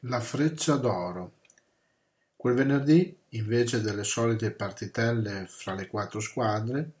[0.00, 1.36] La Freccia d'Oro.
[2.36, 6.92] Quel venerdì, invece delle solite partitelle fra le quattro squadre,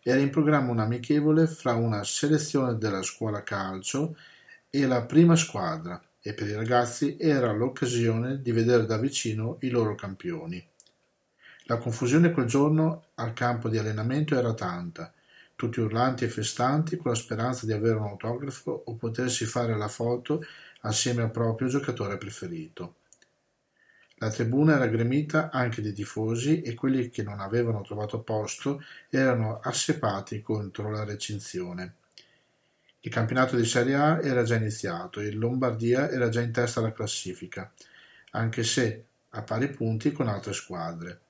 [0.00, 4.16] era in programma un amichevole fra una selezione della scuola calcio
[4.70, 9.68] e la prima squadra e per i ragazzi era l'occasione di vedere da vicino i
[9.68, 10.64] loro campioni.
[11.64, 15.12] La confusione quel giorno al campo di allenamento era tanta,
[15.56, 19.88] tutti urlanti e festanti con la speranza di avere un autografo o potersi fare la
[19.88, 20.44] foto
[20.80, 22.96] assieme al proprio giocatore preferito.
[24.18, 29.60] La tribuna era gremita anche di tifosi e quelli che non avevano trovato posto erano
[29.60, 31.96] assepati contro la recinzione.
[33.00, 36.80] Il campionato di Serie A era già iniziato e il Lombardia era già in testa
[36.80, 37.70] alla classifica,
[38.30, 41.20] anche se a pari punti con altre squadre.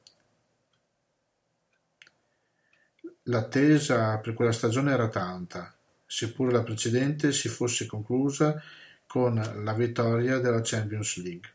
[3.24, 5.74] L'attesa per quella stagione era tanta,
[6.06, 8.62] seppure la precedente si fosse conclusa
[9.06, 11.50] con la vittoria della Champions League,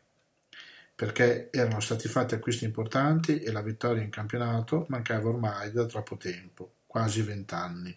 [0.94, 6.16] perché erano stati fatti acquisti importanti e la vittoria in campionato mancava ormai da troppo
[6.16, 7.96] tempo, quasi vent'anni.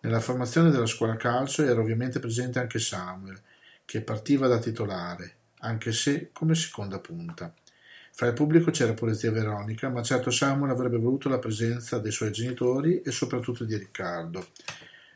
[0.00, 3.40] Nella formazione della scuola calcio era ovviamente presente anche Samuel,
[3.84, 7.52] che partiva da titolare, anche se come seconda punta.
[8.18, 12.10] Fra il pubblico c'era pure zia Veronica, ma certo Samuel avrebbe voluto la presenza dei
[12.10, 14.44] suoi genitori e soprattutto di Riccardo.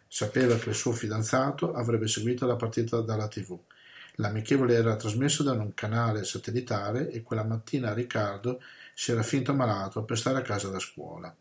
[0.07, 3.59] Sapeva che il suo fidanzato avrebbe seguito la partita dalla tv.
[4.19, 8.63] L'amichevole era trasmesso da un canale satellitare e quella mattina Riccardo
[8.95, 11.35] si era finto malato per stare a casa da scuola.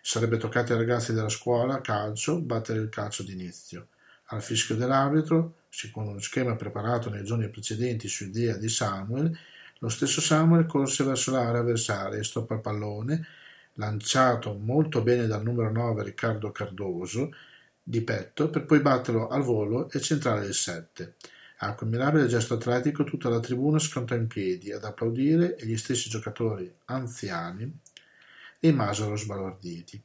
[0.00, 3.86] Sarebbe toccato ai ragazzi della scuola calcio battere il calcio d'inizio.
[4.30, 9.38] Al fischio dell'arbitro, secondo uno schema preparato nei giorni precedenti su idea di Samuel,
[9.82, 13.26] lo stesso Samuel corse verso l'area avversaria e stoppò il pallone,
[13.74, 17.30] lanciato molto bene dal numero 9 Riccardo Cardoso,
[17.82, 21.16] di petto, per poi batterlo al volo e centrare il 7.
[21.58, 25.76] A quel mirabile gesto atletico tutta la tribuna scontò in piedi ad applaudire e gli
[25.76, 27.80] stessi giocatori anziani
[28.60, 30.00] rimasero sbalorditi.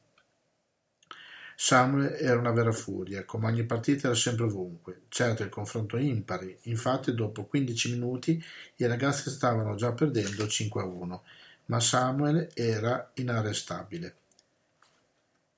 [1.60, 5.00] Samuel era una vera furia, come ogni partita era sempre ovunque.
[5.08, 8.40] Certo il confronto impari, infatti dopo 15 minuti
[8.76, 11.22] i ragazzi stavano già perdendo 5 a 1,
[11.64, 14.14] ma Samuel era inarrestabile.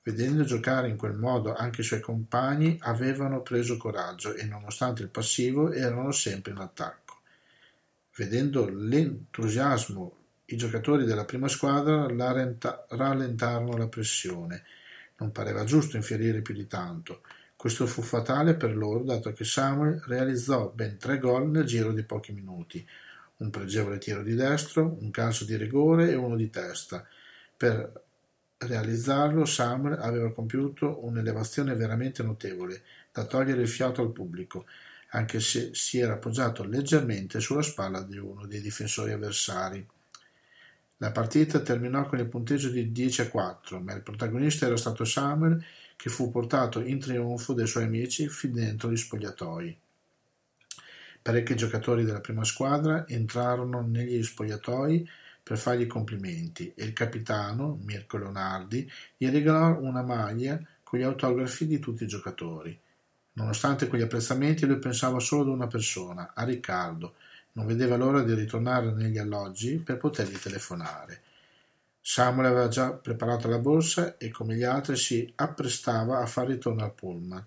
[0.01, 5.09] Vedendo giocare in quel modo anche i suoi compagni avevano preso coraggio e nonostante il
[5.09, 7.19] passivo erano sempre in attacco.
[8.15, 14.63] Vedendo l'entusiasmo i giocatori della prima squadra rallentarono la pressione
[15.21, 17.21] non pareva giusto infierire più di tanto.
[17.55, 22.03] Questo fu fatale per loro dato che Samuel realizzò ben tre gol nel giro di
[22.03, 22.85] pochi minuti,
[23.37, 27.07] un pregevole tiro di destro, un calcio di rigore e uno di testa.
[27.55, 28.03] Per
[28.57, 34.65] realizzarlo Samuel aveva compiuto un'elevazione veramente notevole, da togliere il fiato al pubblico,
[35.09, 39.85] anche se si era appoggiato leggermente sulla spalla di uno dei difensori avversari.
[41.01, 45.03] La partita terminò con il punteggio di 10 a 4, ma il protagonista era stato
[45.03, 45.63] Samuel
[45.95, 49.79] che fu portato in trionfo dai suoi amici fin dentro gli spogliatoi.
[51.19, 55.09] Parecchi giocatori della prima squadra entrarono negli spogliatoi
[55.41, 58.87] per fargli complimenti e il capitano, Mirko Leonardi,
[59.17, 62.79] gli regalò una maglia con gli autografi di tutti i giocatori.
[63.33, 67.15] Nonostante quegli apprezzamenti lui pensava solo ad una persona, a Riccardo,
[67.53, 71.21] non vedeva l'ora di ritornare negli alloggi per potergli telefonare.
[71.99, 76.83] Samuel aveva già preparato la borsa e come gli altri si apprestava a far ritorno
[76.83, 77.45] al pullman,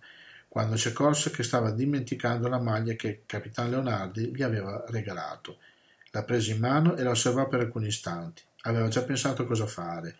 [0.48, 5.59] quando ci accorse che stava dimenticando la maglia che il capitan Leonardi gli aveva regalato.
[6.12, 8.42] La prese in mano e la osservò per alcuni istanti.
[8.62, 10.16] Aveva già pensato cosa fare.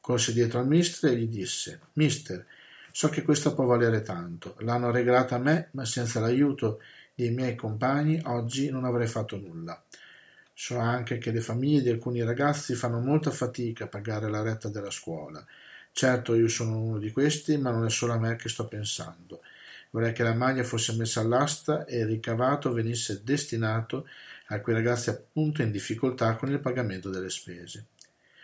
[0.00, 2.44] Corse dietro al mister e gli disse Mister,
[2.90, 4.56] so che questa può valere tanto.
[4.58, 6.80] L'hanno regalata a me, ma senza l'aiuto
[7.16, 9.82] dei miei compagni oggi non avrei fatto nulla.
[10.52, 14.68] So anche che le famiglie di alcuni ragazzi fanno molta fatica a pagare la retta
[14.68, 15.44] della scuola.
[15.92, 19.40] Certo io sono uno di questi, ma non è solo a me che sto pensando.
[19.90, 24.06] Vorrei che la maglia fosse messa all'asta e il ricavato venisse destinato
[24.48, 27.86] a quei ragazzi appunto in difficoltà con il pagamento delle spese.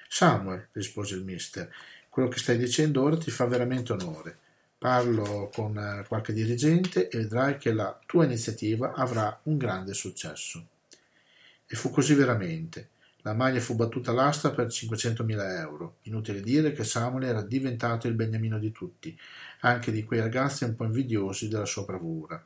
[0.09, 1.71] Samuel, rispose il mister,
[2.09, 4.37] quello che stai dicendo ora ti fa veramente onore.
[4.83, 10.67] Parlo con eh, qualche dirigente e vedrai che la tua iniziativa avrà un grande successo.
[11.65, 12.89] E fu così veramente.
[13.19, 15.99] La maglia fu battuta all'asta per 500.000 euro.
[16.03, 19.17] Inutile dire che Samuel era diventato il beniamino di tutti,
[19.61, 22.45] anche di quei ragazzi un po' invidiosi della sua bravura.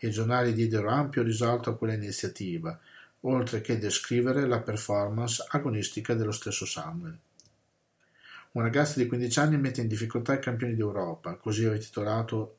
[0.00, 2.78] I giornali diedero ampio risalto a quella iniziativa,
[3.20, 7.16] oltre che descrivere la performance agonistica dello stesso Samuel.
[8.52, 12.56] Un ragazzo di 15 anni mette in difficoltà i campioni d'Europa, così aveva titolato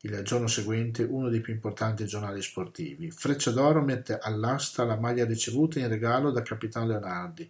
[0.00, 3.10] Il giorno seguente uno dei più importanti giornali sportivi.
[3.12, 7.48] Freccia d'Oro mette all'asta la maglia ricevuta in regalo da Capitano Leonardi,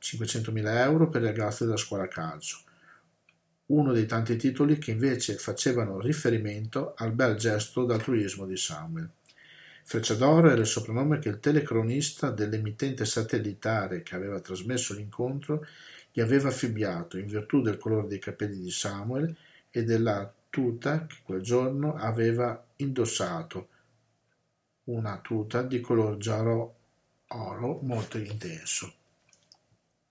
[0.00, 2.58] 500.000 euro per i ragazzi della scuola calcio.
[3.66, 9.10] Uno dei tanti titoli che invece facevano riferimento al bel gesto d'altruismo di Samuel.
[9.82, 15.66] Freccia d'Oro era il soprannome che il telecronista dell'emittente satellitare che aveva trasmesso l'incontro
[16.18, 19.36] gli aveva affibbiato in virtù del colore dei capelli di Samuel
[19.70, 23.68] e della tuta che quel giorno aveva indossato,
[24.86, 26.74] una tuta di color giallo
[27.28, 28.92] oro molto intenso.